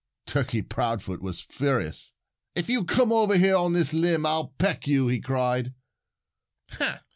[0.25, 2.11] Turkey Proudfoot was furious.
[2.55, 5.75] "If you'll come over here on this limb I'll peck you," he cried.